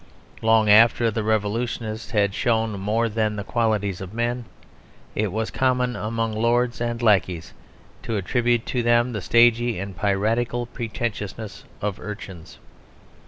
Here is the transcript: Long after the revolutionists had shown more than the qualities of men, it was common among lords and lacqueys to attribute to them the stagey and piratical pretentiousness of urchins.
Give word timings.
Long 0.41 0.67
after 0.67 1.11
the 1.11 1.23
revolutionists 1.23 2.09
had 2.09 2.33
shown 2.33 2.79
more 2.79 3.07
than 3.07 3.35
the 3.35 3.43
qualities 3.43 4.01
of 4.01 4.15
men, 4.15 4.45
it 5.13 5.31
was 5.31 5.51
common 5.51 5.95
among 5.95 6.33
lords 6.33 6.81
and 6.81 6.99
lacqueys 7.03 7.53
to 8.01 8.17
attribute 8.17 8.65
to 8.65 8.81
them 8.81 9.13
the 9.13 9.21
stagey 9.21 9.77
and 9.77 9.95
piratical 9.95 10.65
pretentiousness 10.65 11.65
of 11.83 11.99
urchins. 11.99 12.57